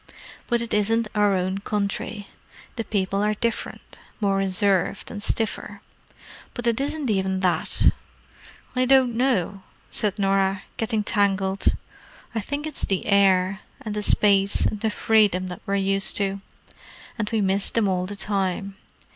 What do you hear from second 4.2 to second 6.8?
reserved, and stiffer. But